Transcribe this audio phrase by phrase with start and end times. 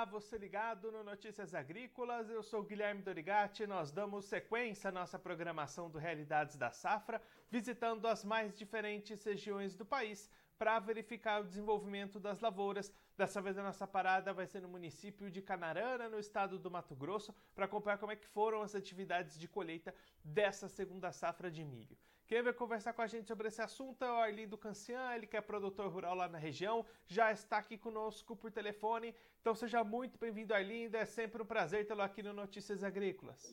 [0.00, 3.66] Olá, você ligado no Notícias Agrícolas, eu sou Guilherme Dorigati.
[3.66, 9.76] Nós damos sequência à nossa programação do Realidades da Safra, visitando as mais diferentes regiões
[9.76, 12.90] do país para verificar o desenvolvimento das lavouras.
[13.14, 16.96] Dessa vez a nossa parada vai ser no município de Canarana, no estado do Mato
[16.96, 19.94] Grosso, para acompanhar como é que foram as atividades de colheita
[20.24, 21.98] dessa segunda safra de milho.
[22.30, 25.36] Quem vai conversar com a gente sobre esse assunto é o Arlindo Cancian, ele que
[25.36, 29.12] é produtor rural lá na região, já está aqui conosco por telefone.
[29.40, 30.96] Então seja muito bem-vindo, Arlindo.
[30.96, 33.52] É sempre um prazer tê-lo aqui no Notícias Agrícolas.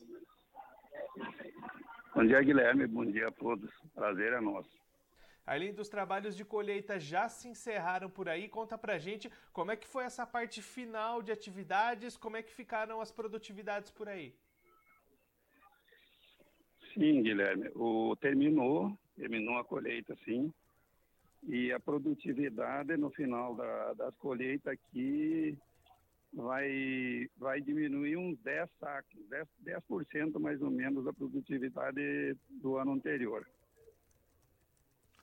[2.14, 2.86] Bom dia, Guilherme.
[2.86, 3.68] Bom dia a todos.
[3.92, 4.78] Prazer é nosso.
[5.44, 8.48] Arlindo, os trabalhos de colheita já se encerraram por aí.
[8.48, 12.54] Conta pra gente como é que foi essa parte final de atividades, como é que
[12.54, 14.36] ficaram as produtividades por aí.
[16.94, 17.70] Sim, Guilherme.
[17.74, 20.52] O terminou, terminou a colheita, sim.
[21.46, 25.56] E a produtividade no final da, das colheitas aqui
[26.32, 32.92] vai, vai diminuir uns 10 sacos, 10%, 10 mais ou menos da produtividade do ano
[32.92, 33.46] anterior.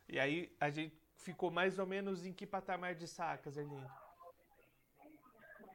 [0.08, 3.90] E aí a gente ficou mais ou menos em que patamar de sacas, Erlindo?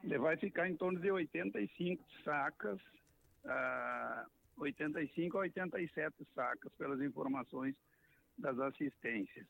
[0.02, 2.80] Ele vai ficar em torno de 85 sacas,
[3.44, 7.74] uh, 85 a 87 sacas, pelas informações
[8.36, 9.46] das assistências.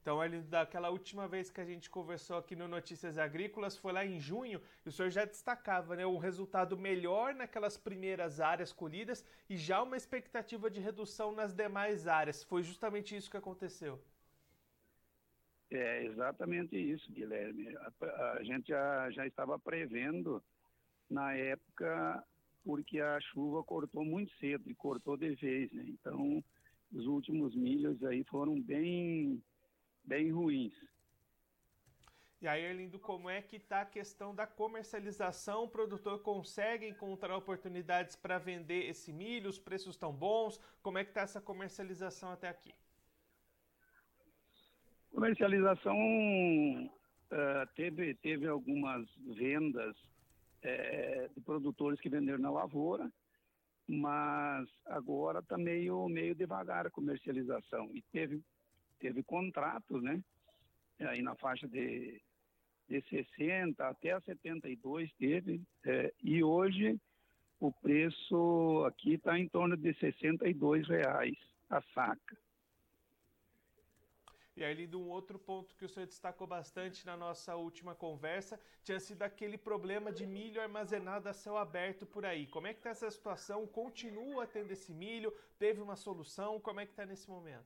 [0.00, 4.04] Então, ele, daquela última vez que a gente conversou aqui no Notícias Agrícolas, foi lá
[4.04, 9.22] em junho, e o senhor já destacava né, um resultado melhor naquelas primeiras áreas colhidas
[9.48, 12.42] e já uma expectativa de redução nas demais áreas.
[12.42, 14.00] Foi justamente isso que aconteceu.
[15.70, 17.76] É exatamente isso, Guilherme.
[17.76, 20.42] A, a gente já, já estava prevendo
[21.10, 22.24] na época,
[22.64, 25.84] porque a chuva cortou muito cedo e cortou de vez, né?
[25.88, 26.42] Então,
[26.92, 29.42] os últimos milhos aí foram bem
[30.04, 30.74] bem ruins.
[32.42, 35.64] E aí, Erlindo, como é que está a questão da comercialização?
[35.64, 39.50] O produtor consegue encontrar oportunidades para vender esse milho?
[39.50, 40.58] Os preços estão bons?
[40.80, 42.72] Como é que está essa comercialização até aqui?
[45.10, 49.06] Comercialização uh, teve, teve algumas
[49.36, 49.94] vendas
[50.64, 53.10] uh, de produtores que venderam na lavoura,
[53.86, 57.90] mas agora está meio, meio devagar a comercialização.
[57.92, 58.42] E teve
[59.00, 60.22] teve contratos, né?
[61.00, 62.20] Aí na faixa de,
[62.86, 67.00] de 60 até 72 teve, é, e hoje
[67.58, 71.36] o preço aqui está em torno de 62 reais
[71.70, 72.36] a saca.
[74.60, 79.00] E aí, um outro ponto que o senhor destacou bastante na nossa última conversa tinha
[79.00, 82.46] sido aquele problema de milho armazenado a céu aberto por aí.
[82.46, 83.66] Como é que está essa situação?
[83.66, 85.32] Continua tendo esse milho?
[85.58, 86.60] Teve uma solução?
[86.60, 87.64] Como é que está nesse momento?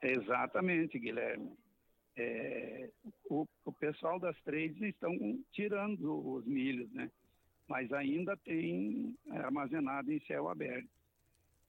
[0.00, 1.52] Exatamente, Guilherme.
[2.16, 2.90] É,
[3.28, 5.12] o, o, pessoal das trades estão
[5.52, 7.10] tirando os milhos, né?
[7.68, 10.88] Mas ainda tem armazenado em céu aberto.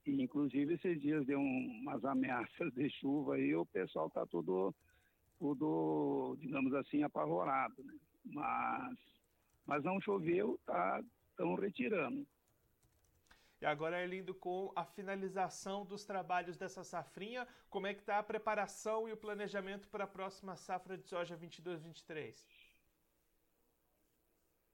[0.06, 4.74] Inclusive, esses dias deu um, umas ameaças de chuva e o pessoal está tudo,
[5.38, 7.94] tudo, digamos assim, apavorado, né?
[8.24, 8.98] Mas,
[9.64, 12.26] mas não choveu, tá, estão retirando.
[13.60, 18.22] E agora, Erlindo, com a finalização dos trabalhos dessa safrinha, como é que está a
[18.22, 22.44] preparação e o planejamento para a próxima safra de soja 22-23?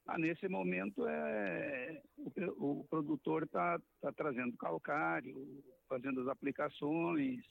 [0.08, 7.44] Ah, nesse momento é o, o produtor está tá trazendo calcário, fazendo as aplicações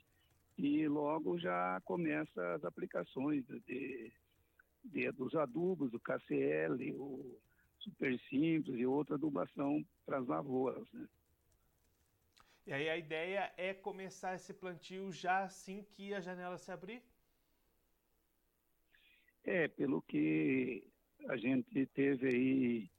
[0.57, 4.12] e logo já começa as aplicações de,
[4.84, 7.40] de dos adubos, o KCL, o
[7.78, 10.91] super simples e outra adubação para as lavouras.
[10.91, 11.07] Né?
[12.66, 17.03] E aí a ideia é começar esse plantio já assim que a janela se abrir?
[19.44, 20.84] É, pelo que
[21.28, 22.89] a gente teve aí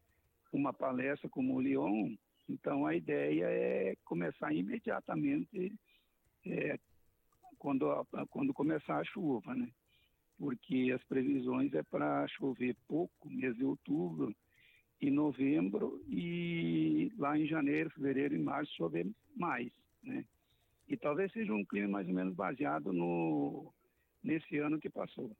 [0.53, 2.15] uma palestra com o Lyon,
[2.49, 5.73] então a ideia é começar imediatamente
[6.47, 6.79] é,
[7.59, 9.71] quando, quando começar a chuva, né?
[10.39, 14.35] Porque as previsões é para chover pouco, mês de outubro
[15.01, 19.07] e novembro, e lá em janeiro, fevereiro e março chover
[19.37, 19.73] mais,
[20.03, 20.25] né?
[20.89, 23.73] E talvez seja um clima mais ou menos baseado no
[24.23, 25.31] nesse ano que passou.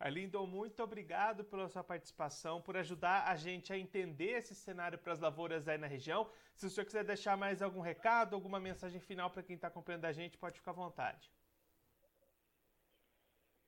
[0.00, 5.12] Arlindo, muito obrigado pela sua participação, por ajudar a gente a entender esse cenário para
[5.12, 6.30] as lavouras aí na região.
[6.54, 10.04] Se o senhor quiser deixar mais algum recado, alguma mensagem final para quem está acompanhando
[10.04, 11.28] a gente, pode ficar à vontade.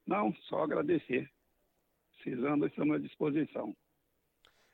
[0.06, 1.28] Não, só agradecer.
[2.12, 3.76] Precisando, estamos à disposição.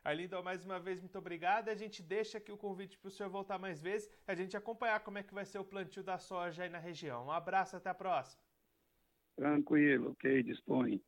[0.05, 1.71] Arlindo, mais uma vez, muito obrigado.
[1.71, 4.57] A gente deixa aqui o convite para o senhor voltar mais vezes e a gente
[4.57, 7.27] acompanhar como é que vai ser o plantio da soja aí na região.
[7.27, 8.41] Um abraço, até a próxima.
[9.35, 11.03] Tranquilo, ok, dispõe.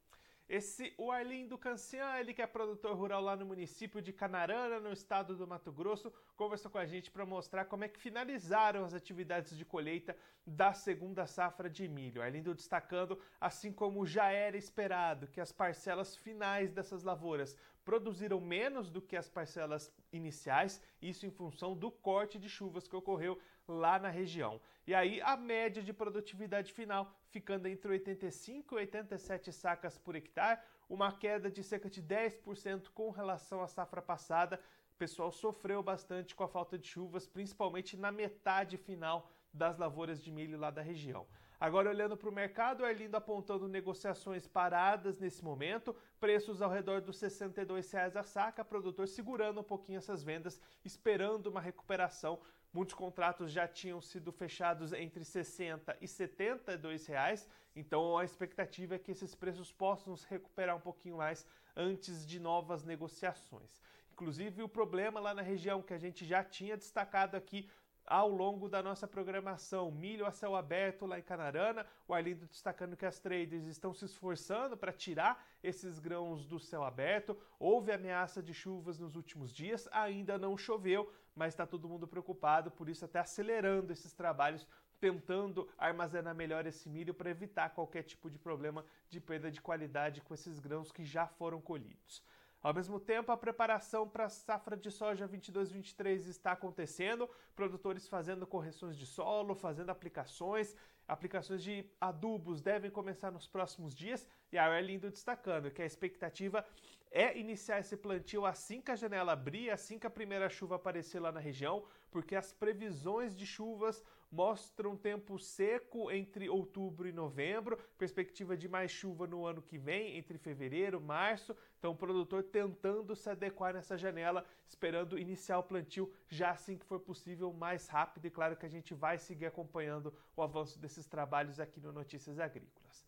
[0.48, 4.90] Esse o Arlindo Cancian, ele que é produtor rural lá no município de Canarana, no
[4.90, 8.94] estado do Mato Grosso, conversou com a gente para mostrar como é que finalizaram as
[8.94, 10.16] atividades de colheita
[10.46, 12.22] da segunda safra de milho.
[12.22, 17.54] Arlindo destacando, assim como já era esperado, que as parcelas finais dessas lavouras
[17.88, 22.94] produziram menos do que as parcelas iniciais, isso em função do corte de chuvas que
[22.94, 24.60] ocorreu lá na região.
[24.86, 30.60] E aí a média de produtividade final ficando entre 85 e 87 sacas por hectare,
[30.86, 34.60] uma queda de cerca de 10% com relação à safra passada.
[34.92, 40.22] O pessoal sofreu bastante com a falta de chuvas, principalmente na metade final das lavouras
[40.22, 41.26] de milho lá da região.
[41.60, 47.20] Agora, olhando para o mercado, Arlindo apontando negociações paradas nesse momento, preços ao redor dos
[47.20, 52.38] R$ 62,00 a saca, produtor segurando um pouquinho essas vendas, esperando uma recuperação.
[52.72, 58.98] Muitos contratos já tinham sido fechados entre 60 e 72 reais, então a expectativa é
[58.98, 61.44] que esses preços possam se recuperar um pouquinho mais
[61.74, 63.82] antes de novas negociações.
[64.12, 67.68] Inclusive o problema lá na região que a gente já tinha destacado aqui
[68.08, 69.90] ao longo da nossa programação.
[69.90, 74.06] Milho a céu aberto lá em Canarana, o Arlindo destacando que as traders estão se
[74.06, 77.36] esforçando para tirar esses grãos do céu aberto.
[77.58, 82.70] Houve ameaça de chuvas nos últimos dias, ainda não choveu, mas está todo mundo preocupado,
[82.70, 84.66] por isso até acelerando esses trabalhos
[85.00, 90.20] tentando armazenar melhor esse milho para evitar qualquer tipo de problema de perda de qualidade
[90.20, 92.22] com esses grãos que já foram colhidos.
[92.60, 98.48] Ao mesmo tempo, a preparação para a safra de soja 22-23 está acontecendo, produtores fazendo
[98.48, 100.74] correções de solo, fazendo aplicações,
[101.06, 106.66] aplicações de adubos devem começar nos próximos dias, e a Arlindo destacando que a expectativa
[107.12, 111.20] é iniciar esse plantio assim que a janela abrir, assim que a primeira chuva aparecer
[111.20, 117.78] lá na região, porque as previsões de chuvas mostram tempo seco entre outubro e novembro,
[117.96, 121.56] perspectiva de mais chuva no ano que vem, entre fevereiro, março.
[121.78, 126.84] Então, o produtor tentando se adequar nessa janela, esperando iniciar o plantio já assim que
[126.84, 128.26] for possível, mais rápido.
[128.26, 132.38] E claro que a gente vai seguir acompanhando o avanço desses trabalhos aqui no Notícias
[132.38, 133.06] Agrícolas.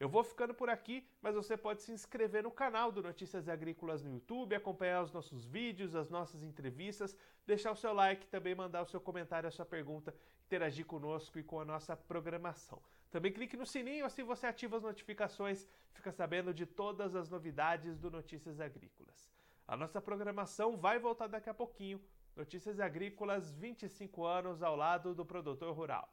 [0.00, 4.02] Eu vou ficando por aqui, mas você pode se inscrever no canal do Notícias Agrícolas
[4.02, 7.16] no YouTube, acompanhar os nossos vídeos, as nossas entrevistas,
[7.46, 10.14] deixar o seu like, também mandar o seu comentário, a sua pergunta,
[10.46, 12.82] interagir conosco e com a nossa programação.
[13.10, 17.98] Também clique no sininho, assim você ativa as notificações, fica sabendo de todas as novidades
[17.98, 19.30] do Notícias Agrícolas.
[19.68, 22.00] A nossa programação vai voltar daqui a pouquinho.
[22.34, 26.12] Notícias Agrícolas, 25 anos ao lado do produtor rural.